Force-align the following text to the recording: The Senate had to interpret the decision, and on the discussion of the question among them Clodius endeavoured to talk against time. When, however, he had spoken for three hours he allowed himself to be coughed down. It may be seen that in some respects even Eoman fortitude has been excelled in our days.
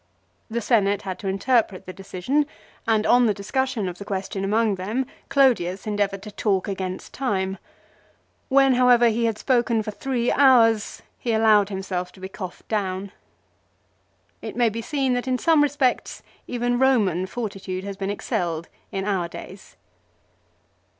The 0.49 0.61
Senate 0.61 1.03
had 1.03 1.19
to 1.19 1.27
interpret 1.27 1.85
the 1.85 1.93
decision, 1.93 2.47
and 2.87 3.05
on 3.05 3.27
the 3.27 3.35
discussion 3.35 3.87
of 3.87 3.99
the 3.99 4.03
question 4.03 4.43
among 4.43 4.73
them 4.73 5.05
Clodius 5.29 5.85
endeavoured 5.85 6.23
to 6.23 6.31
talk 6.31 6.67
against 6.67 7.13
time. 7.13 7.59
When, 8.49 8.73
however, 8.73 9.09
he 9.09 9.25
had 9.25 9.37
spoken 9.37 9.83
for 9.83 9.91
three 9.91 10.31
hours 10.31 11.03
he 11.19 11.33
allowed 11.33 11.69
himself 11.69 12.11
to 12.13 12.19
be 12.19 12.29
coughed 12.29 12.67
down. 12.67 13.11
It 14.41 14.55
may 14.55 14.69
be 14.69 14.81
seen 14.81 15.13
that 15.13 15.27
in 15.27 15.37
some 15.37 15.61
respects 15.61 16.23
even 16.47 16.79
Eoman 16.79 17.29
fortitude 17.29 17.83
has 17.83 17.95
been 17.95 18.09
excelled 18.09 18.69
in 18.91 19.05
our 19.05 19.27
days. 19.27 19.75